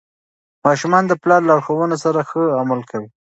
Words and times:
ماشومان 0.65 1.03
د 1.07 1.13
پلار 1.21 1.41
لارښوونو 1.49 1.95
سره 2.03 2.19
ښه 2.29 2.41
عمل 2.59 2.81
کوي. 2.89 3.09